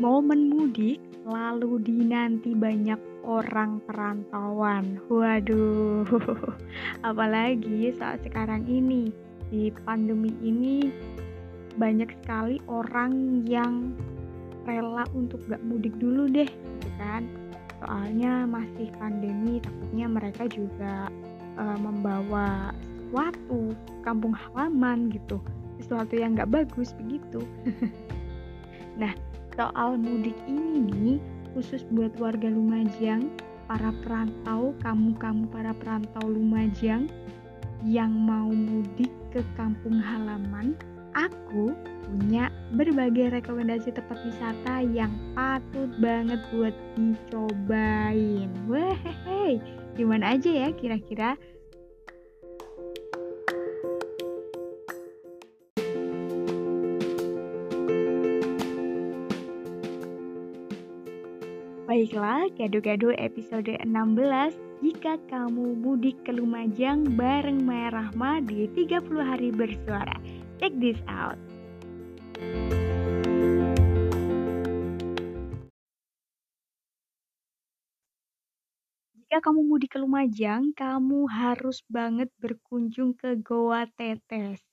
Momen 0.00 0.48
mudik 0.48 0.96
lalu 1.28 1.76
dinanti 1.84 2.56
banyak 2.56 2.96
orang 3.20 3.84
perantauan. 3.84 4.96
Waduh, 5.12 6.08
apalagi 7.08 7.92
saat 8.00 8.24
sekarang 8.24 8.64
ini 8.64 9.12
di 9.52 9.68
pandemi 9.84 10.32
ini 10.40 10.88
banyak 11.76 12.08
sekali 12.16 12.56
orang 12.64 13.44
yang 13.44 13.92
rela 14.64 15.04
untuk 15.12 15.44
gak 15.52 15.60
mudik 15.68 15.92
dulu 16.00 16.32
deh, 16.32 16.48
gitu 16.48 16.88
kan? 16.96 17.28
Soalnya 17.84 18.48
masih 18.48 18.88
pandemi, 18.96 19.60
takutnya 19.60 20.08
mereka 20.08 20.48
juga 20.48 21.12
uh, 21.60 21.76
membawa 21.76 22.72
sesuatu 22.88 23.76
kampung 24.00 24.32
halaman 24.32 25.12
gitu, 25.12 25.44
sesuatu 25.76 26.16
yang 26.16 26.40
gak 26.40 26.48
bagus 26.48 26.96
begitu. 26.96 27.44
nah, 29.00 29.12
soal 29.60 30.00
mudik 30.00 30.40
ini 30.48 30.88
nih 30.88 31.18
khusus 31.52 31.84
buat 31.92 32.16
warga 32.16 32.48
Lumajang, 32.48 33.28
para 33.68 33.92
perantau, 34.00 34.72
kamu-kamu 34.80 35.52
para 35.52 35.76
perantau 35.76 36.32
Lumajang 36.32 37.12
yang 37.84 38.08
mau 38.08 38.48
mudik 38.48 39.12
ke 39.28 39.44
kampung 39.60 40.00
halaman, 40.00 40.72
aku 41.12 41.76
punya 42.08 42.48
berbagai 42.72 43.36
rekomendasi 43.36 43.92
tempat 43.92 44.16
wisata 44.24 44.80
yang 44.80 45.12
patut 45.36 45.92
banget 46.00 46.40
buat 46.56 46.72
dicobain. 46.96 48.48
Wah, 48.64 48.96
gimana 49.92 50.40
aja 50.40 50.48
ya 50.48 50.68
kira-kira? 50.72 51.36
Baiklah, 62.00 62.48
gado-gado 62.56 63.12
episode 63.12 63.76
16 63.76 64.56
Jika 64.80 65.20
kamu 65.28 65.84
mudik 65.84 66.16
ke 66.24 66.32
Lumajang 66.32 67.12
bareng 67.12 67.60
Maya 67.60 67.92
Rahma 67.92 68.40
di 68.40 68.64
30 68.72 69.04
hari 69.20 69.52
bersuara 69.52 70.16
Check 70.56 70.72
this 70.80 70.96
out 71.04 71.36
Jika 79.20 79.44
kamu 79.44 79.60
mudik 79.68 79.92
ke 79.92 80.00
Lumajang, 80.00 80.72
kamu 80.72 81.28
harus 81.28 81.84
banget 81.84 82.32
berkunjung 82.40 83.12
ke 83.12 83.36
Goa 83.44 83.84
Tetes. 83.92 84.64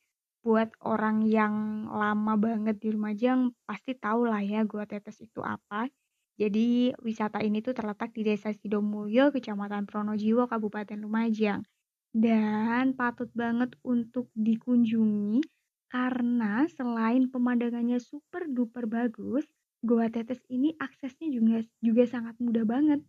Buat 0.48 0.72
orang 0.80 1.28
yang 1.28 1.92
lama 1.92 2.40
banget 2.40 2.80
di 2.80 2.96
Lumajang, 2.96 3.52
pasti 3.68 4.00
tahu 4.00 4.32
lah 4.32 4.40
ya 4.40 4.64
Goa 4.64 4.88
Tetes 4.88 5.20
itu 5.20 5.44
apa. 5.44 5.92
Jadi 6.38 6.94
wisata 7.02 7.42
ini 7.42 7.66
tuh 7.66 7.74
terletak 7.74 8.14
di 8.14 8.22
Desa 8.22 8.54
Sidomulyo, 8.54 9.34
Kecamatan 9.34 9.90
Pronojiwo, 9.90 10.46
Kabupaten 10.46 11.02
Lumajang. 11.02 11.66
Dan 12.14 12.94
patut 12.94 13.30
banget 13.34 13.74
untuk 13.82 14.30
dikunjungi 14.38 15.42
karena 15.90 16.70
selain 16.70 17.32
pemandangannya 17.34 17.98
super 17.98 18.46
duper 18.46 18.86
bagus, 18.86 19.50
Goa 19.82 20.10
Tetes 20.14 20.42
ini 20.50 20.74
aksesnya 20.78 21.30
juga 21.30 21.66
juga 21.82 22.04
sangat 22.06 22.38
mudah 22.38 22.66
banget. 22.66 23.02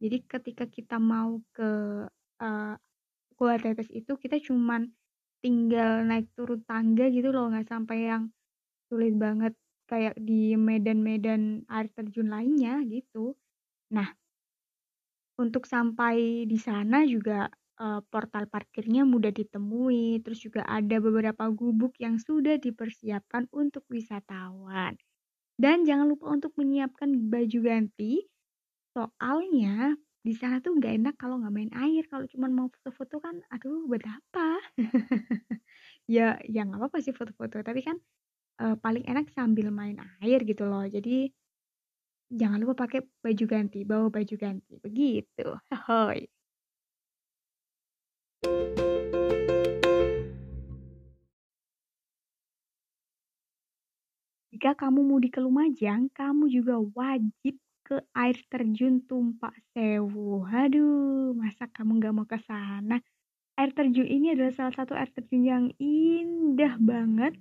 Jadi 0.00 0.16
ketika 0.28 0.64
kita 0.68 0.96
mau 1.00 1.40
ke 1.56 1.70
uh, 2.40 2.74
Goa 3.36 3.56
Tetes 3.56 3.88
itu 3.92 4.12
kita 4.20 4.36
cuman 4.44 4.92
tinggal 5.44 6.04
naik 6.04 6.32
turun 6.36 6.64
tangga 6.64 7.08
gitu 7.12 7.32
loh, 7.32 7.48
nggak 7.52 7.68
sampai 7.68 8.08
yang 8.12 8.32
sulit 8.88 9.16
banget 9.16 9.52
kayak 9.90 10.14
di 10.18 10.56
medan-medan 10.56 11.68
air 11.68 11.88
terjun 11.92 12.28
lainnya 12.32 12.80
gitu. 12.88 13.36
Nah, 13.92 14.08
untuk 15.38 15.66
sampai 15.66 16.46
di 16.46 16.58
sana 16.58 17.02
juga 17.06 17.50
uh, 17.80 18.00
portal 18.06 18.46
parkirnya 18.46 19.02
mudah 19.02 19.34
ditemui, 19.34 20.22
terus 20.22 20.42
juga 20.42 20.62
ada 20.66 20.96
beberapa 21.02 21.50
gubuk 21.50 21.98
yang 21.98 22.18
sudah 22.22 22.58
dipersiapkan 22.58 23.50
untuk 23.50 23.82
wisatawan. 23.90 24.94
Dan 25.54 25.86
jangan 25.86 26.10
lupa 26.10 26.34
untuk 26.34 26.54
menyiapkan 26.58 27.30
baju 27.30 27.58
ganti, 27.62 28.26
soalnya 28.94 29.94
di 30.24 30.34
sana 30.34 30.58
tuh 30.64 30.78
nggak 30.80 30.92
enak 31.02 31.14
kalau 31.20 31.38
nggak 31.42 31.54
main 31.54 31.72
air. 31.78 32.06
Kalau 32.10 32.26
cuma 32.30 32.46
mau 32.50 32.68
foto-foto 32.70 33.22
kan, 33.22 33.38
aduh 33.54 33.86
buat 33.86 34.02
apa? 34.06 34.58
ya, 36.14 36.38
ya 36.46 36.60
nggak 36.66 36.80
apa-apa 36.80 36.98
sih 37.04 37.14
foto-foto, 37.14 37.62
tapi 37.62 37.82
kan 37.86 37.98
paling 38.58 39.04
enak 39.06 39.30
sambil 39.34 39.70
main 39.74 39.98
air 40.22 40.42
gitu 40.46 40.64
loh. 40.66 40.86
Jadi 40.86 41.30
jangan 42.30 42.58
lupa 42.62 42.86
pakai 42.86 43.02
baju 43.02 43.44
ganti, 43.46 43.82
bawa 43.86 44.10
baju 44.10 44.34
ganti. 44.38 44.74
Begitu. 44.82 45.46
Hoi. 45.86 46.26
Jika 54.54 54.78
kamu 54.78 55.02
mudik 55.02 55.34
ke 55.34 55.42
Lumajang, 55.42 56.08
kamu 56.14 56.46
juga 56.46 56.78
wajib 56.78 57.58
ke 57.84 58.00
air 58.14 58.38
terjun 58.48 59.02
Tumpak 59.04 59.52
Sewu. 59.74 60.46
Aduh, 60.46 61.34
masa 61.34 61.66
kamu 61.68 62.00
nggak 62.00 62.14
mau 62.14 62.24
ke 62.24 62.38
sana? 62.46 63.02
Air 63.58 63.70
terjun 63.74 64.06
ini 64.06 64.32
adalah 64.32 64.54
salah 64.54 64.74
satu 64.78 64.94
air 64.94 65.10
terjun 65.10 65.42
yang 65.42 65.64
indah 65.76 66.78
banget 66.80 67.34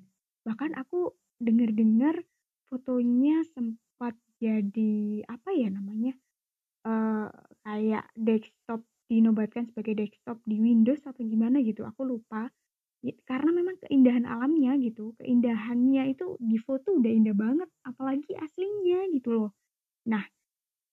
bahkan 0.43 0.75
aku 0.75 1.15
dengar-dengar 1.39 2.23
fotonya 2.67 3.43
sempat 3.51 4.15
jadi 4.39 5.23
apa 5.27 5.49
ya 5.55 5.71
namanya 5.71 6.13
uh, 6.87 7.31
kayak 7.63 8.07
desktop 8.15 8.83
dinobatkan 9.07 9.67
sebagai 9.67 9.93
desktop 9.99 10.39
di 10.47 10.59
Windows 10.59 11.03
atau 11.03 11.21
gimana 11.23 11.59
gitu. 11.61 11.83
Aku 11.87 12.07
lupa. 12.07 12.49
Karena 13.27 13.51
memang 13.51 13.75
keindahan 13.83 14.23
alamnya 14.23 14.79
gitu 14.79 15.11
keindahannya 15.19 16.15
itu 16.15 16.39
di 16.39 16.55
foto 16.55 16.95
udah 16.95 17.11
indah 17.11 17.35
banget 17.35 17.67
apalagi 17.83 18.31
aslinya 18.39 19.11
gitu 19.11 19.35
loh. 19.35 19.51
Nah 20.07 20.23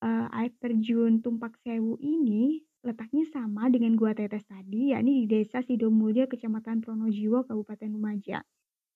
uh, 0.03 0.27
air 0.35 0.51
terjun 0.59 1.23
Tumpak 1.23 1.55
Sewu 1.63 2.03
ini 2.03 2.67
letaknya 2.83 3.23
sama 3.31 3.71
dengan 3.71 3.95
Gua 3.95 4.11
Tetes 4.11 4.43
tadi 4.43 4.91
yakni 4.91 5.23
di 5.23 5.39
desa 5.39 5.63
Sidomulyo 5.63 6.27
Kecamatan 6.27 6.83
Pronojiwo 6.83 7.47
Kabupaten 7.47 7.95
Lumajang 7.95 8.43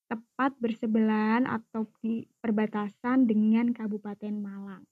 tepat 0.08 0.54
bersebelahan 0.60 1.48
atau 1.48 1.88
di 2.04 2.28
perbatasan 2.44 3.24
dengan 3.24 3.72
Kabupaten 3.72 4.34
Malang. 4.36 4.84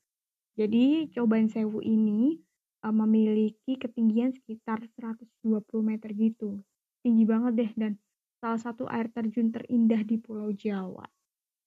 Jadi 0.56 1.09
Coban 1.12 1.49
Sewu 1.49 1.81
ini 1.81 2.37
uh, 2.84 2.93
memiliki 2.93 3.78
ketinggian 3.78 4.37
sekitar 4.37 4.84
120 5.01 5.62
meter 5.81 6.11
gitu. 6.12 6.61
Tinggi 7.01 7.25
banget 7.25 7.53
deh 7.56 7.72
dan 7.78 7.93
salah 8.43 8.61
satu 8.61 8.84
air 8.91 9.09
terjun 9.15 9.55
terindah 9.55 10.03
di 10.05 10.19
Pulau 10.19 10.53
Jawa. 10.53 11.06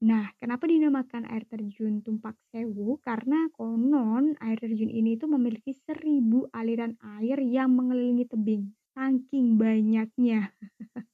Nah, 0.05 0.27
kenapa 0.37 0.67
dinamakan 0.67 1.23
air 1.31 1.47
terjun 1.47 2.03
Tumpak 2.03 2.35
Sewu? 2.51 2.99
Karena 2.99 3.47
konon 3.55 4.35
air 4.43 4.59
terjun 4.59 4.91
ini 4.91 5.15
itu 5.15 5.25
memiliki 5.25 5.71
seribu 5.87 6.51
aliran 6.51 6.99
air 7.17 7.39
yang 7.41 7.71
mengelilingi 7.73 8.27
tebing. 8.27 8.75
Saking 8.91 9.55
banyaknya. 9.55 10.51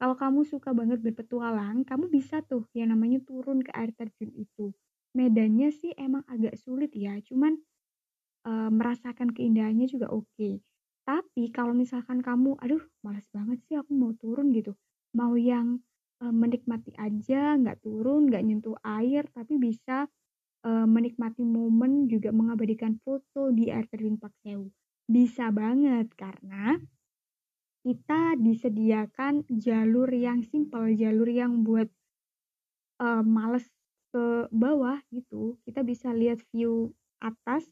kalau 0.00 0.16
kamu 0.16 0.48
suka 0.48 0.72
banget 0.72 1.04
berpetualang, 1.04 1.84
kamu 1.84 2.08
bisa 2.08 2.40
tuh 2.48 2.64
yang 2.72 2.88
namanya 2.96 3.20
turun 3.20 3.60
ke 3.60 3.68
air 3.76 3.92
terjun 3.92 4.32
itu. 4.32 4.72
Medannya 5.12 5.68
sih 5.76 5.92
emang 5.92 6.24
agak 6.24 6.56
sulit 6.56 6.88
ya, 6.96 7.20
cuman 7.20 7.60
e, 8.48 8.52
merasakan 8.72 9.28
keindahannya 9.36 9.84
juga 9.92 10.08
oke. 10.08 10.24
Okay. 10.32 10.64
Tapi 11.04 11.52
kalau 11.52 11.76
misalkan 11.76 12.24
kamu, 12.24 12.56
aduh 12.64 12.80
males 13.04 13.28
banget 13.28 13.60
sih 13.68 13.76
aku 13.76 13.92
mau 13.92 14.16
turun 14.16 14.56
gitu. 14.56 14.72
Mau 15.12 15.36
yang 15.36 15.84
e, 16.16 16.24
menikmati 16.32 16.96
aja, 16.96 17.60
nggak 17.60 17.84
turun, 17.84 18.32
nggak 18.32 18.40
nyentuh 18.40 18.80
air, 18.80 19.28
tapi 19.36 19.60
bisa 19.60 20.08
e, 20.64 20.70
menikmati 20.88 21.44
momen 21.44 22.08
juga 22.08 22.32
mengabadikan 22.32 22.96
foto 23.04 23.52
di 23.52 23.68
air 23.68 23.84
terjun 23.92 24.16
Paksewu. 24.16 24.64
Bisa 25.04 25.52
banget 25.52 26.08
karena 26.16 26.80
kita 27.80 28.36
disediakan 28.36 29.48
jalur 29.48 30.08
yang 30.12 30.44
simpel, 30.44 30.92
jalur 30.92 31.28
yang 31.28 31.64
buat 31.64 31.88
uh, 33.00 33.24
males 33.24 33.64
ke 34.12 34.46
bawah 34.52 35.00
gitu. 35.08 35.56
Kita 35.64 35.80
bisa 35.80 36.12
lihat 36.12 36.44
view 36.52 36.92
atas 37.24 37.64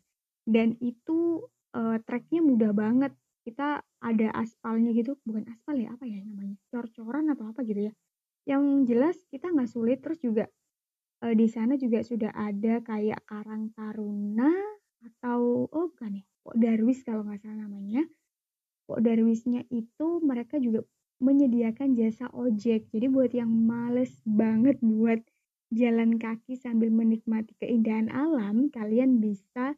dan 0.49 0.81
itu 0.81 1.45
uh, 1.77 2.01
treknya 2.09 2.41
mudah 2.41 2.73
banget. 2.73 3.13
Kita 3.45 3.81
ada 4.05 4.29
aspalnya 4.37 4.93
gitu, 4.93 5.17
bukan 5.25 5.49
aspal 5.49 5.77
ya 5.81 5.93
apa 5.97 6.05
ya 6.05 6.21
namanya, 6.21 6.57
cor-coran 6.69 7.33
atau 7.33 7.49
apa 7.49 7.65
gitu 7.65 7.89
ya. 7.89 7.93
Yang 8.49 8.65
jelas 8.89 9.17
kita 9.29 9.53
nggak 9.53 9.69
sulit 9.73 10.01
terus 10.01 10.21
juga 10.21 10.49
uh, 11.25 11.35
di 11.37 11.47
sana 11.49 11.77
juga 11.77 12.01
sudah 12.01 12.33
ada 12.33 12.81
kayak 12.81 13.25
Karang 13.29 13.73
Taruna 13.77 14.53
atau 14.99 15.69
oh 15.69 15.87
bukan 15.95 16.21
ya, 16.21 16.25
kok 16.25 16.57
Darwis 16.59 17.01
kalau 17.07 17.23
nggak 17.25 17.41
salah 17.45 17.69
namanya 17.69 18.03
Pok 18.89 19.05
Darwisnya 19.05 19.69
itu 19.69 20.25
mereka 20.25 20.57
juga 20.57 20.81
menyediakan 21.21 21.93
jasa 21.93 22.33
ojek. 22.33 22.89
Jadi 22.89 23.07
buat 23.13 23.29
yang 23.37 23.53
males 23.53 24.17
banget 24.25 24.81
buat 24.81 25.21
jalan 25.69 26.17
kaki 26.17 26.57
sambil 26.57 26.89
menikmati 26.89 27.53
keindahan 27.61 28.09
alam, 28.09 28.73
kalian 28.73 29.21
bisa 29.21 29.77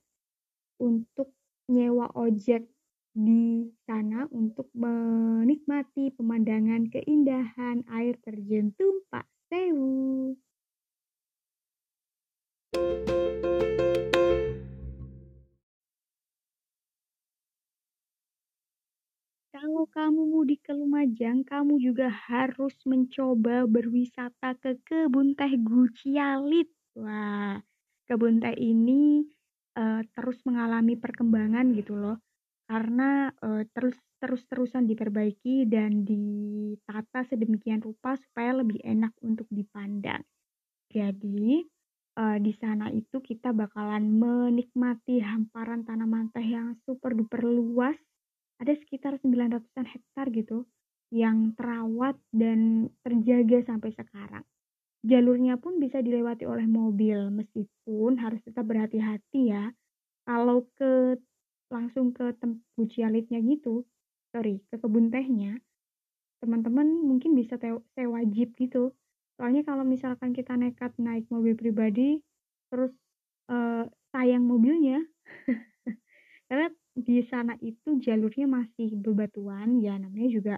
untuk 0.78 1.34
nyewa 1.66 2.06
ojek 2.14 2.70
di 3.10 3.66
sana 3.90 4.30
untuk 4.30 4.70
menikmati 4.70 6.14
pemandangan 6.14 6.94
keindahan 6.94 7.82
air 7.90 8.14
terjun 8.22 8.70
Tumpak 8.78 9.26
Sewu. 9.50 10.38
Kalau 19.60 19.84
kamu 19.92 20.24
mudik 20.24 20.64
ke 20.64 20.72
Lumajang, 20.72 21.44
kamu 21.44 21.84
juga 21.84 22.08
harus 22.08 22.72
mencoba 22.88 23.68
berwisata 23.68 24.56
ke 24.56 24.80
Kebun 24.88 25.36
Teh 25.36 25.52
Gucialit. 25.60 26.72
Wah, 26.96 27.60
kebun 28.08 28.40
teh 28.40 28.56
ini 28.56 29.20
uh, 29.76 30.00
terus 30.16 30.40
mengalami 30.48 30.96
perkembangan 30.96 31.76
gitu 31.76 31.92
loh. 31.92 32.24
Karena 32.64 33.28
uh, 33.44 33.60
terus 33.76 34.00
terus-terusan 34.24 34.88
diperbaiki 34.88 35.68
dan 35.68 36.08
ditata 36.08 37.28
sedemikian 37.28 37.84
rupa 37.84 38.16
supaya 38.16 38.56
lebih 38.64 38.80
enak 38.80 39.12
untuk 39.20 39.44
dipandang. 39.52 40.24
Jadi, 40.88 41.68
uh, 42.16 42.40
di 42.40 42.56
sana 42.56 42.88
itu 42.96 43.20
kita 43.20 43.52
bakalan 43.52 44.08
menikmati 44.08 45.20
hamparan 45.20 45.84
tanaman 45.84 46.32
teh 46.32 46.48
yang 46.48 46.80
super 46.88 47.12
duper 47.12 47.44
luas 47.44 48.00
ada 48.60 48.72
sekitar 48.76 49.16
900-an 49.24 49.88
hektar 49.88 50.28
gitu 50.30 50.68
yang 51.10 51.56
terawat 51.58 52.14
dan 52.30 52.92
terjaga 53.02 53.64
sampai 53.66 53.90
sekarang. 53.96 54.44
Jalurnya 55.00 55.56
pun 55.56 55.80
bisa 55.80 56.04
dilewati 56.04 56.44
oleh 56.44 56.68
mobil 56.68 57.32
meskipun 57.32 58.20
harus 58.20 58.38
tetap 58.44 58.68
berhati-hati 58.68 59.48
ya. 59.48 59.72
Kalau 60.28 60.68
ke 60.76 61.16
langsung 61.72 62.12
ke 62.12 62.36
tempat 62.36 62.86
cialitnya 62.92 63.40
gitu, 63.40 63.88
sorry, 64.30 64.60
ke 64.68 64.76
kebun 64.76 65.08
tehnya, 65.08 65.56
teman-teman 66.44 66.86
mungkin 67.00 67.32
bisa 67.32 67.56
sewa 67.96 68.20
jeep 68.28 68.52
gitu. 68.60 68.92
Soalnya 69.40 69.64
kalau 69.64 69.88
misalkan 69.88 70.36
kita 70.36 70.52
nekat 70.54 70.92
naik 71.00 71.24
mobil 71.32 71.56
pribadi, 71.56 72.20
terus 72.68 72.92
uh, 73.48 73.88
sayang 74.12 74.44
mobilnya, 74.44 75.00
karena 76.52 76.68
di 76.94 77.22
sana 77.30 77.54
itu 77.62 78.02
jalurnya 78.02 78.50
masih 78.50 78.94
bebatuan 78.98 79.78
ya 79.78 79.94
namanya 79.96 80.28
juga 80.28 80.54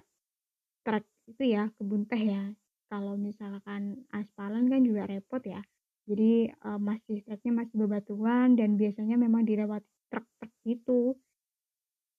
trek 0.82 1.04
itu 1.30 1.42
ya 1.54 1.70
kebun 1.78 2.04
teh 2.08 2.22
ya. 2.22 2.52
Kalau 2.92 3.16
misalkan 3.16 4.04
aspalan 4.12 4.68
kan 4.68 4.84
juga 4.84 5.08
repot 5.08 5.40
ya. 5.44 5.64
Jadi 6.04 6.50
uh, 6.66 6.76
masih 6.82 7.22
treknya 7.24 7.64
masih 7.64 7.76
bebatuan 7.78 8.58
dan 8.58 8.76
biasanya 8.76 9.16
memang 9.16 9.46
dilewati 9.46 9.86
truk-truk 10.10 10.52
gitu. 10.66 11.02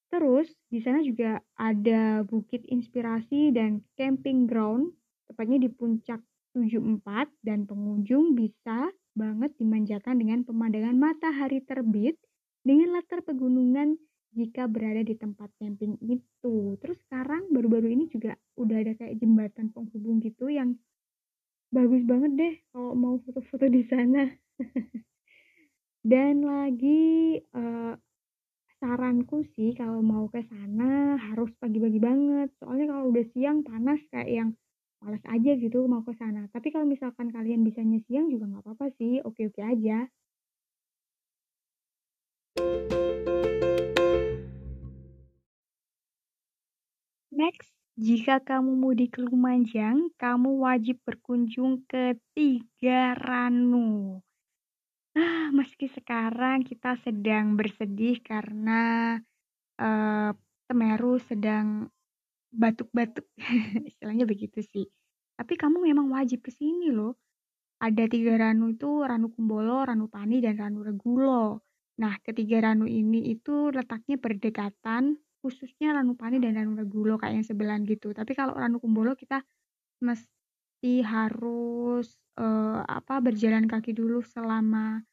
Terus 0.09 0.49
di 0.69 0.79
sana 0.81 1.01
juga 1.01 1.41
ada 1.57 2.21
bukit 2.25 2.63
inspirasi 2.69 3.53
dan 3.53 3.81
camping 3.97 4.45
ground 4.45 4.93
tepatnya 5.29 5.67
di 5.67 5.69
puncak 5.73 6.21
74 6.53 7.01
dan 7.41 7.65
pengunjung 7.65 8.37
bisa 8.37 8.93
banget 9.17 9.53
dimanjakan 9.57 10.21
dengan 10.21 10.45
pemandangan 10.45 10.97
matahari 10.97 11.61
terbit 11.65 12.17
dengan 12.63 12.95
latar 12.95 13.21
pegunungan 13.21 13.99
jika 14.33 14.65
berada 14.65 15.05
di 15.05 15.13
tempat 15.13 15.53
camping 15.61 15.99
itu. 16.01 16.79
Terus 16.81 16.97
sekarang 17.05 17.53
baru-baru 17.53 17.93
ini 17.93 18.09
juga 18.09 18.33
udah 18.57 18.77
ada 18.81 18.93
kayak 18.97 19.21
jembatan 19.21 19.69
penghubung 19.69 20.23
gitu 20.25 20.49
yang 20.49 20.73
bagus 21.69 22.01
banget 22.05 22.31
deh 22.37 22.53
kalau 22.73 22.97
mau 22.97 23.15
foto-foto 23.21 23.69
di 23.69 23.85
sana. 23.85 24.25
Dan 26.03 26.43
lagi 26.43 27.39
uh, 27.55 27.95
saranku 28.83 29.47
sih 29.55 29.71
kalau 29.77 30.03
mau 30.03 30.27
ke 30.27 30.43
sana 30.51 31.15
harus 31.15 31.53
pagi-pagi 31.61 32.01
banget. 32.01 32.49
Soalnya 32.59 32.91
kalau 32.91 33.13
udah 33.13 33.25
siang 33.31 33.63
panas 33.63 34.01
kayak 34.11 34.29
yang 34.29 34.49
malas 35.03 35.23
aja 35.27 35.51
gitu 35.55 35.85
mau 35.87 36.03
ke 36.03 36.11
sana. 36.19 36.47
Tapi 36.51 36.71
kalau 36.71 36.87
misalkan 36.87 37.31
kalian 37.31 37.63
bisanya 37.63 37.99
siang 38.07 38.27
juga 38.27 38.49
nggak 38.49 38.63
apa-apa 38.67 38.91
sih, 38.99 39.19
oke-oke 39.23 39.61
aja. 39.63 40.07
Next, 47.33 47.73
jika 47.97 48.37
kamu 48.45 48.77
mudik 48.77 49.17
ke 49.17 49.25
Lumajang, 49.25 50.13
kamu 50.21 50.63
wajib 50.69 51.01
berkunjung 51.01 51.81
ke 51.89 52.13
Tiga 52.37 53.17
Ranu. 53.17 54.21
Ah, 55.17 55.49
meski 55.49 55.89
sekarang 55.89 56.61
kita 56.61 56.93
sedang 57.01 57.57
bersedih 57.57 58.21
karena 58.21 59.17
Semeru 60.69 61.17
sedang 61.25 61.89
batuk-batuk, 62.53 63.25
istilahnya 63.89 64.29
begitu 64.29 64.61
sih. 64.61 64.85
Tapi 65.33 65.57
kamu 65.57 65.81
memang 65.81 66.13
wajib 66.13 66.45
ke 66.45 66.53
sini 66.53 66.93
loh. 66.93 67.17
Ada 67.81 68.05
tiga 68.13 68.37
ranu 68.37 68.77
itu 68.77 69.01
Ranu 69.01 69.33
Kumbolo, 69.33 69.83
Ranu 69.83 70.05
Pani, 70.05 70.37
dan 70.37 70.55
Ranu 70.55 70.85
Regulo. 70.85 71.65
Nah, 72.01 72.17
ketiga 72.25 72.71
ranu 72.71 72.89
ini 72.89 73.33
itu 73.33 73.69
letaknya 73.69 74.17
berdekatan 74.17 75.21
khususnya 75.43 75.91
Ranupani 75.91 76.39
dan 76.39 76.55
Ranu 76.55 76.79
Regulo 76.79 77.19
kayak 77.19 77.43
yang 77.43 77.45
sebelah 77.45 77.75
gitu. 77.83 78.15
Tapi 78.15 78.31
kalau 78.31 78.55
Ranu 78.55 78.79
Kumbolo 78.79 79.11
kita 79.19 79.43
mesti 79.99 81.03
harus 81.03 82.15
uh, 82.39 82.79
apa 82.87 83.19
berjalan 83.19 83.67
kaki 83.67 83.91
dulu 83.91 84.23
selama 84.23 85.03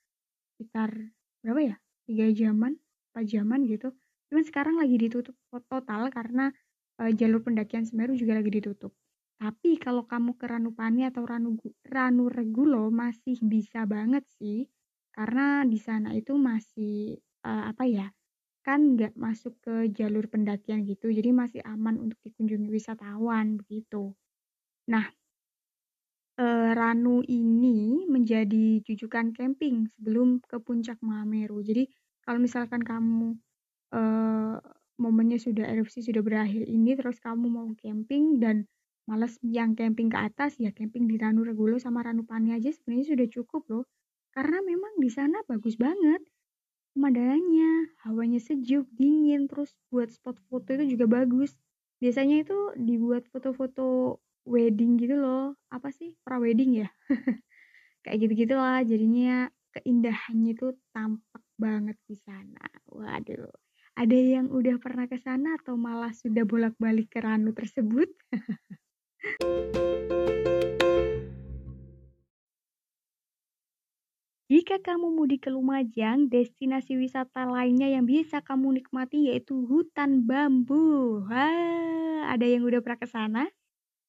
sekitar 0.54 0.94
berapa 1.42 1.74
ya? 1.74 1.76
Tiga 2.06 2.26
jaman, 2.30 2.78
empat 3.10 3.24
jaman 3.26 3.66
gitu. 3.66 3.90
Cuman 4.30 4.46
sekarang 4.46 4.78
lagi 4.78 4.96
ditutup 5.02 5.34
total 5.66 6.14
karena 6.14 6.54
uh, 7.02 7.10
jalur 7.10 7.42
pendakian 7.42 7.82
Semeru 7.82 8.14
juga 8.14 8.38
lagi 8.38 8.54
ditutup. 8.54 8.94
Tapi 9.42 9.82
kalau 9.82 10.06
kamu 10.06 10.38
ke 10.38 10.46
Ranupani 10.46 11.10
atau 11.10 11.26
Ranu 11.26 11.58
Ranu 11.82 12.30
Regulo 12.30 12.86
masih 12.94 13.42
bisa 13.42 13.82
banget 13.82 14.22
sih. 14.38 14.70
Karena 15.10 15.66
di 15.66 15.78
sana 15.78 16.14
itu 16.16 16.34
masih 16.38 17.18
uh, 17.44 17.70
apa 17.70 17.84
ya? 17.86 18.08
kan 18.60 18.94
nggak 18.94 19.16
masuk 19.16 19.56
ke 19.64 19.88
jalur 19.96 20.28
pendakian 20.28 20.84
gitu, 20.84 21.08
jadi 21.08 21.32
masih 21.32 21.64
aman 21.64 21.96
untuk 21.96 22.20
dikunjungi 22.20 22.68
wisatawan 22.68 23.56
begitu. 23.56 24.12
Nah, 24.92 25.08
e, 26.36 26.44
Ranu 26.76 27.24
ini 27.24 28.04
menjadi 28.04 28.84
jujukan 28.84 29.32
camping 29.32 29.88
sebelum 29.96 30.44
ke 30.44 30.60
puncak 30.60 31.00
Mahameru. 31.00 31.64
Jadi 31.64 31.88
kalau 32.20 32.38
misalkan 32.38 32.84
kamu 32.84 33.36
e, 33.96 34.00
momennya 35.00 35.40
sudah 35.40 35.64
erupsi 35.64 36.04
sudah 36.04 36.20
berakhir 36.20 36.68
ini, 36.68 36.92
terus 37.00 37.16
kamu 37.16 37.48
mau 37.48 37.68
camping 37.80 38.36
dan 38.44 38.68
males 39.08 39.40
yang 39.40 39.72
camping 39.72 40.12
ke 40.12 40.18
atas, 40.20 40.60
ya 40.60 40.68
camping 40.76 41.08
di 41.08 41.16
Ranu 41.16 41.42
Regulo 41.48 41.80
sama 41.80 42.04
Ranu 42.04 42.28
Pani 42.28 42.52
aja 42.52 42.68
sebenarnya 42.68 43.16
sudah 43.16 43.26
cukup 43.32 43.62
loh. 43.72 43.84
Karena 44.40 44.64
memang 44.64 44.96
di 44.96 45.12
sana 45.12 45.44
bagus 45.44 45.76
banget 45.76 46.24
pemandangannya, 46.96 47.92
hawanya 48.08 48.40
sejuk, 48.40 48.88
dingin, 48.96 49.44
terus 49.44 49.76
buat 49.92 50.08
spot 50.08 50.40
foto 50.48 50.80
itu 50.80 50.96
juga 50.96 51.20
bagus. 51.20 51.60
Biasanya 52.00 52.48
itu 52.48 52.56
dibuat 52.80 53.28
foto-foto 53.28 54.16
wedding 54.48 54.96
gitu 54.96 55.20
loh. 55.20 55.60
Apa 55.68 55.92
sih? 55.92 56.16
Pra-wedding 56.24 56.72
ya? 56.72 56.88
Kayak 58.08 58.16
gitu-gitu 58.24 58.56
lah. 58.56 58.80
Jadinya 58.80 59.52
keindahannya 59.76 60.56
itu 60.56 60.72
tampak 60.96 61.44
banget 61.60 62.00
di 62.08 62.16
sana. 62.16 62.64
Waduh. 62.88 63.52
Ada 63.92 64.16
yang 64.16 64.48
udah 64.48 64.80
pernah 64.80 65.04
ke 65.04 65.20
sana 65.20 65.60
atau 65.60 65.76
malah 65.76 66.16
sudah 66.16 66.48
bolak-balik 66.48 67.12
ke 67.12 67.20
Ranu 67.20 67.52
tersebut? 67.52 68.08
Jika 74.50 74.82
kamu 74.82 75.14
mudik 75.14 75.46
ke 75.46 75.50
Lumajang, 75.54 76.26
destinasi 76.26 76.98
wisata 76.98 77.46
lainnya 77.46 77.86
yang 77.86 78.02
bisa 78.02 78.42
kamu 78.42 78.82
nikmati 78.82 79.30
yaitu 79.30 79.62
hutan 79.62 80.26
bambu. 80.26 81.22
Wah, 81.22 82.26
ada 82.26 82.42
yang 82.42 82.66
udah 82.66 82.82
pernah 82.82 82.98
ke 82.98 83.06
sana? 83.06 83.46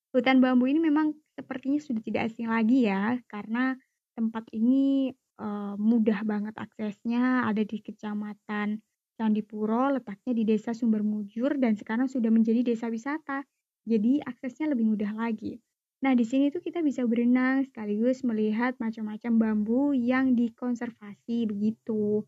Hutan 0.09 0.41
bambu 0.41 0.65
ini 0.65 0.81
memang 0.81 1.13
sepertinya 1.37 1.77
sudah 1.77 2.01
tidak 2.01 2.33
asing 2.33 2.49
lagi 2.49 2.89
ya, 2.89 3.21
karena 3.29 3.77
tempat 4.17 4.49
ini 4.49 5.13
uh, 5.37 5.77
mudah 5.77 6.25
banget 6.25 6.57
aksesnya, 6.57 7.45
ada 7.45 7.61
di 7.61 7.77
Kecamatan 7.77 8.81
Candipuro, 9.21 9.93
letaknya 9.93 10.33
di 10.33 10.41
Desa 10.41 10.73
Sumber 10.73 11.05
Mujur 11.05 11.53
dan 11.61 11.77
sekarang 11.77 12.09
sudah 12.09 12.33
menjadi 12.33 12.65
desa 12.65 12.89
wisata. 12.89 13.45
Jadi 13.85 14.17
aksesnya 14.25 14.73
lebih 14.73 14.89
mudah 14.89 15.13
lagi. 15.13 15.61
Nah, 16.01 16.13
di 16.17 16.25
sini 16.25 16.49
tuh 16.49 16.61
kita 16.65 16.81
bisa 16.81 17.05
berenang 17.05 17.61
sekaligus 17.69 18.25
melihat 18.25 18.73
macam-macam 18.81 19.33
bambu 19.37 19.93
yang 19.93 20.33
dikonservasi 20.33 21.45
begitu. 21.45 22.25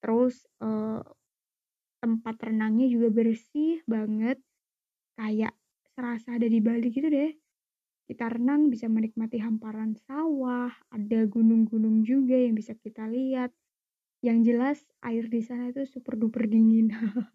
Terus 0.00 0.48
eh, 0.64 1.02
tempat 2.02 2.36
renangnya 2.42 2.86
juga 2.90 3.08
bersih 3.14 3.80
banget, 3.86 4.38
kayak 5.18 5.54
serasa 5.94 6.36
ada 6.38 6.48
di 6.48 6.60
Bali 6.64 6.88
gitu 6.92 7.08
deh. 7.10 7.32
kita 8.10 8.28
renang 8.28 8.68
bisa 8.68 8.86
menikmati 8.92 9.40
hamparan 9.40 9.96
sawah, 10.04 10.68
ada 10.92 11.20
gunung-gunung 11.24 12.04
juga 12.04 12.36
yang 12.36 12.54
bisa 12.58 12.76
kita 12.76 13.08
lihat. 13.08 13.50
Yang 14.20 14.38
jelas 14.52 14.78
air 15.02 15.26
di 15.32 15.40
sana 15.40 15.72
itu 15.72 15.82
super 15.88 16.14
duper 16.20 16.44
dingin. 16.50 16.92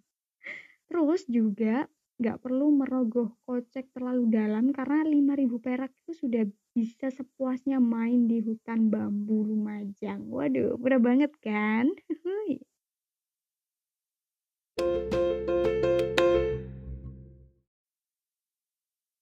Terus 0.88 1.26
juga 1.28 1.88
nggak 2.18 2.42
perlu 2.42 2.74
merogoh 2.74 3.38
kocek 3.46 3.94
terlalu 3.94 4.26
dalam 4.34 4.74
karena 4.74 5.06
5000 5.06 5.62
perak 5.62 5.94
itu 6.02 6.12
sudah 6.18 6.44
bisa 6.74 7.14
sepuasnya 7.14 7.78
main 7.78 8.26
di 8.26 8.42
hutan 8.42 8.90
bambu 8.90 9.46
Lumajang. 9.46 10.26
Waduh, 10.26 10.82
murah 10.82 10.98
banget 10.98 11.30
kan? 11.38 11.94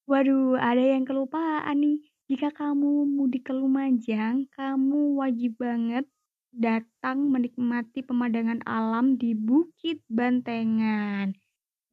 Waduh, 0.07 0.55
ada 0.55 0.79
yang 0.79 1.03
kelupaan 1.03 1.75
nih. 1.83 1.99
Jika 2.31 2.55
kamu 2.55 3.11
mudik 3.11 3.51
ke 3.51 3.53
Lumajang, 3.53 4.47
kamu 4.55 5.19
wajib 5.19 5.59
banget 5.59 6.07
datang 6.55 7.27
menikmati 7.27 8.07
pemandangan 8.07 8.63
alam 8.63 9.19
di 9.19 9.35
Bukit 9.35 9.99
Bantengan. 10.07 11.35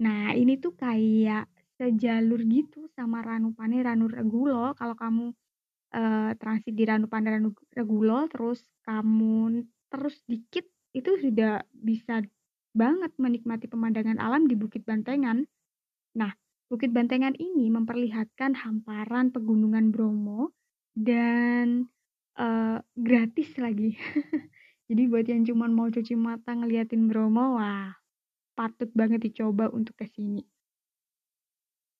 Nah, 0.03 0.35
ini 0.35 0.59
tuh 0.59 0.75
kayak 0.75 1.47
sejalur 1.79 2.43
gitu 2.43 2.91
sama 2.99 3.23
Ranupane 3.23 3.79
Ranuregulo. 3.87 4.75
Kalau 4.75 4.99
kamu 4.99 5.31
uh, 5.95 6.31
transit 6.43 6.75
di 6.75 6.83
Ranupane 6.83 7.31
Ranuregulo, 7.39 8.27
terus 8.27 8.67
kamu 8.83 9.63
terus 9.87 10.19
dikit 10.27 10.67
itu 10.93 11.11
sudah 11.23 11.63
bisa 11.71 12.27
banget 12.75 13.13
menikmati 13.21 13.71
pemandangan 13.71 14.19
alam 14.19 14.51
di 14.51 14.59
Bukit 14.59 14.83
Bantengan. 14.83 15.47
Nah, 16.19 16.33
Bukit 16.67 16.91
Bantengan 16.91 17.39
ini 17.39 17.71
memperlihatkan 17.71 18.59
hamparan 18.59 19.31
pegunungan 19.31 19.95
Bromo 19.95 20.51
dan 20.99 21.87
uh, 22.41 22.83
gratis 22.99 23.55
lagi. 23.61 23.95
Jadi 24.91 25.03
buat 25.09 25.25
yang 25.25 25.47
cuma 25.47 25.71
mau 25.71 25.89
cuci 25.89 26.19
mata 26.19 26.53
ngeliatin 26.53 27.09
Bromo, 27.09 27.57
wah 27.57 28.02
patut 28.53 28.91
banget 28.93 29.25
dicoba 29.25 29.69
untuk 29.73 29.97
ke 29.99 30.07
sini. 30.09 30.45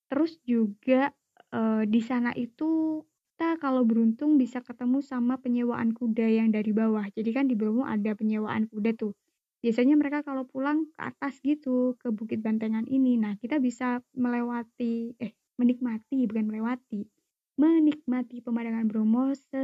Terus 0.09 0.37
juga 0.45 1.09
uh, 1.53 1.83
di 1.85 2.01
sana 2.01 2.33
itu 2.37 3.01
kita 3.33 3.57
kalau 3.57 3.81
beruntung 3.81 4.37
bisa 4.37 4.61
ketemu 4.61 5.01
sama 5.01 5.41
penyewaan 5.41 5.91
kuda 5.91 6.29
yang 6.29 6.53
dari 6.53 6.69
bawah. 6.69 7.09
Jadi 7.11 7.29
kan 7.33 7.49
di 7.49 7.57
Bromo 7.57 7.83
ada 7.83 8.13
penyewaan 8.13 8.69
kuda 8.69 8.93
tuh 8.93 9.17
biasanya 9.63 9.95
mereka 9.95 10.27
kalau 10.27 10.43
pulang 10.43 10.91
ke 10.91 10.99
atas 10.99 11.39
gitu 11.39 11.95
ke 11.95 12.11
Bukit 12.11 12.43
Bantengan 12.43 12.83
ini 12.83 13.15
nah 13.15 13.39
kita 13.39 13.63
bisa 13.63 14.03
melewati 14.11 15.15
eh 15.23 15.31
menikmati 15.55 16.27
bukan 16.27 16.51
melewati 16.51 17.07
menikmati 17.55 18.43
pemandangan 18.43 18.91
Bromo 18.91 19.31
se 19.31 19.63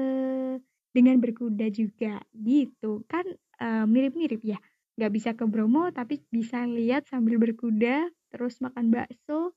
dengan 0.95 1.19
berkuda 1.19 1.67
juga 1.67 2.23
gitu 2.31 3.03
kan 3.11 3.27
mirip 3.27 4.15
mirip-mirip 4.15 4.41
ya 4.55 4.59
nggak 4.99 5.15
bisa 5.15 5.31
ke 5.31 5.47
Bromo 5.47 5.87
tapi 5.95 6.19
bisa 6.27 6.67
lihat 6.67 7.07
sambil 7.07 7.39
berkuda 7.39 8.11
terus 8.27 8.59
makan 8.59 8.91
bakso 8.91 9.55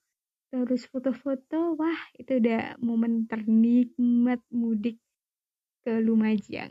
terus 0.54 0.86
foto-foto 0.86 1.74
wah 1.74 2.00
itu 2.14 2.38
udah 2.38 2.78
momen 2.78 3.26
ternikmat 3.26 4.38
mudik 4.54 5.02
ke 5.82 5.98
Lumajang 5.98 6.70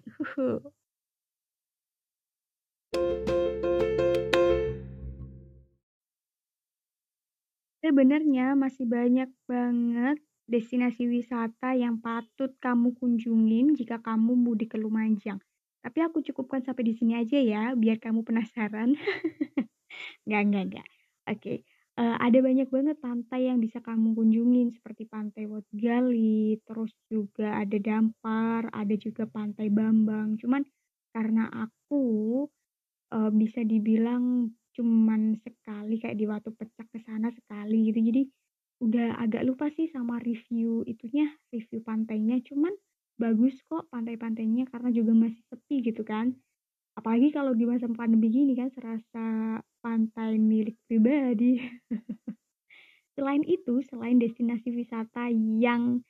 Sebenarnya 7.82 8.54
masih 8.56 8.86
banyak 8.88 9.28
banget 9.50 10.22
destinasi 10.46 11.10
wisata 11.12 11.74
yang 11.74 11.98
patut 12.00 12.54
kamu 12.62 12.94
kunjungin 12.96 13.74
jika 13.74 13.98
kamu 14.00 14.38
mudik 14.38 14.75
ke 14.75 14.78
Lumajang. 14.78 15.42
Tapi 15.81 16.00
aku 16.05 16.21
cukupkan 16.21 16.61
sampai 16.61 16.83
di 16.89 16.93
sini 16.97 17.17
aja 17.17 17.38
ya, 17.41 17.63
biar 17.73 17.97
kamu 17.97 18.21
penasaran. 18.25 18.93
Nggak, 20.25 20.43
nggak, 20.47 20.65
nggak. 20.71 20.88
Oke, 21.35 21.53
eh, 22.00 22.15
ada 22.23 22.39
banyak 22.39 22.67
banget 22.71 22.97
pantai 23.03 23.51
yang 23.51 23.59
bisa 23.59 23.83
kamu 23.83 24.15
kunjungin 24.15 24.71
seperti 24.71 25.03
Pantai 25.03 25.51
Wotgali, 25.51 26.55
terus 26.63 26.95
juga 27.11 27.59
ada 27.59 27.75
Dampar, 27.75 28.71
ada 28.71 28.95
juga 28.95 29.27
Pantai 29.27 29.67
Bambang. 29.67 30.39
Cuman 30.39 30.63
karena 31.11 31.51
aku 31.51 32.47
uh, 33.11 33.31
bisa 33.31 33.61
dibilang 33.67 34.50
cuman 34.71 35.35
sekali 35.43 36.00
kayak 36.00 36.15
di 36.15 36.25
waktu 36.27 36.50
pecah 36.55 36.88
ke 36.88 37.00
sana 37.03 37.27
sekali 37.35 37.91
gitu 37.91 38.00
jadi 38.00 38.23
udah 38.81 39.19
agak 39.19 39.43
lupa 39.43 39.67
sih 39.75 39.91
sama 39.91 40.17
review 40.23 40.81
itunya 40.88 41.27
review 41.51 41.83
pantainya 41.83 42.39
cuman 42.47 42.71
bagus 43.22 43.54
kok 43.70 43.86
pantai-pantainya 43.94 44.66
karena 44.74 44.90
juga 44.90 45.13
masih 45.13 45.42
sepi 45.54 45.86
gitu 45.86 46.01
kan. 46.01 46.34
Apalagi 46.98 47.30
kalau 47.30 47.54
di 47.54 47.70
masa 47.70 47.86
pandemi 47.94 48.34
gini 48.34 48.58
kan 48.58 48.74
serasa 48.74 49.58
pantai 49.86 50.42
milik 50.42 50.82
pribadi. 50.90 51.62
Selain 53.16 53.46
itu 53.46 53.86
selain 53.86 54.18
destinasi 54.18 54.74
wisata 54.74 55.30
yang 55.62 56.01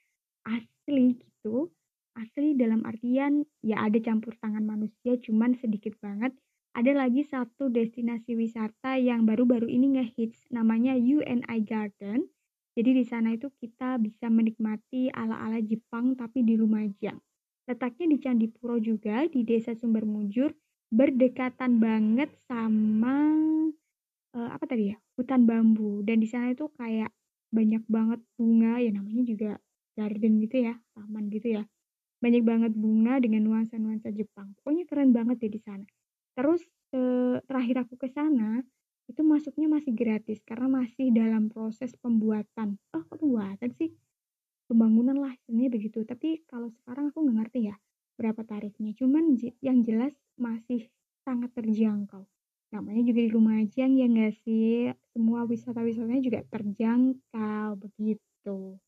asli 0.47 1.19
gitu 1.19 1.67
asli 2.15 2.55
dalam 2.59 2.83
artian 2.83 3.47
ya 3.63 3.87
ada 3.87 3.99
campur 4.03 4.35
tangan 4.39 4.63
manusia 4.63 5.15
cuman 5.19 5.55
sedikit 5.59 5.95
banget. 6.03 6.35
Ada 6.71 6.95
lagi 6.95 7.27
satu 7.27 7.67
destinasi 7.67 8.31
wisata 8.39 8.95
yang 8.95 9.27
baru-baru 9.27 9.67
ini 9.67 9.99
ngehits 9.99 10.47
namanya 10.55 10.95
UNI 10.95 11.59
Garden. 11.67 12.31
Jadi 12.71 13.03
di 13.03 13.03
sana 13.03 13.35
itu 13.35 13.51
kita 13.51 13.99
bisa 13.99 14.31
menikmati 14.31 15.11
ala-ala 15.11 15.59
Jepang 15.59 16.15
tapi 16.15 16.47
di 16.47 16.55
Lumajang. 16.55 17.19
Letaknya 17.67 18.15
di 18.15 18.17
Candipuro 18.17 18.79
juga 18.79 19.27
di 19.27 19.43
Desa 19.43 19.75
Sumber 19.75 20.07
Mujur, 20.07 20.55
berdekatan 20.91 21.79
banget 21.83 22.31
sama 22.47 23.31
uh, 24.35 24.49
apa 24.51 24.65
tadi 24.67 24.91
ya? 24.91 24.97
hutan 25.19 25.45
bambu 25.45 26.01
dan 26.01 26.17
di 26.17 26.27
sana 26.27 26.51
itu 26.51 26.67
kayak 26.75 27.11
banyak 27.51 27.83
banget 27.85 28.19
bunga 28.39 28.79
ya 28.79 28.89
namanya 28.89 29.23
juga 29.27 29.51
garden 29.93 30.39
gitu 30.39 30.71
ya, 30.71 30.73
taman 30.95 31.27
gitu 31.27 31.61
ya. 31.61 31.63
Banyak 32.23 32.43
banget 32.47 32.71
bunga 32.73 33.19
dengan 33.19 33.43
nuansa-nuansa 33.43 34.09
Jepang. 34.15 34.55
Pokoknya 34.57 34.87
keren 34.87 35.11
banget 35.11 35.43
deh 35.43 35.51
di 35.51 35.59
sana. 35.59 35.83
Terus 36.37 36.63
eh, 36.95 37.37
terakhir 37.43 37.83
aku 37.83 37.99
ke 37.99 38.07
sana 38.07 38.63
itu 39.11 39.27
masuknya 39.27 39.67
masih 39.67 39.91
gratis 39.91 40.39
karena 40.47 40.71
masih 40.71 41.11
dalam 41.11 41.51
proses 41.51 41.91
pembuatan. 41.99 42.79
Oh, 42.95 43.03
kok 43.03 43.19
pembuatan 43.19 43.75
sih? 43.75 43.91
Pembangunan 44.71 45.19
lah 45.19 45.35
sebenarnya 45.43 45.71
begitu. 45.75 46.07
Tapi 46.07 46.47
kalau 46.47 46.71
sekarang 46.71 47.11
aku 47.11 47.27
nggak 47.27 47.37
ngerti 47.43 47.59
ya 47.67 47.75
berapa 48.15 48.39
tarifnya. 48.47 48.95
Cuman 48.95 49.35
yang 49.59 49.83
jelas 49.83 50.15
masih 50.39 50.87
sangat 51.27 51.51
terjangkau. 51.51 52.23
Namanya 52.71 53.03
juga 53.03 53.19
di 53.19 53.29
Lumajang 53.35 53.91
ya 53.99 54.07
nggak 54.07 54.33
sih? 54.47 54.95
Semua 55.11 55.43
wisata-wisatanya 55.43 56.23
juga 56.23 56.39
terjangkau 56.47 57.67
begitu. 57.83 58.79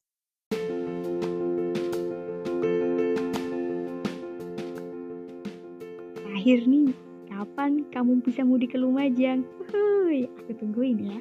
Akhir 6.31 6.63
nih, 6.67 6.95
kapan 7.33 7.81
kamu 7.89 8.21
bisa 8.21 8.45
mudik 8.45 8.73
ke 8.73 8.77
Lumajang? 8.77 9.41
Hui, 9.73 10.29
aku 10.29 10.53
tungguin 10.53 11.01
ya. 11.01 11.17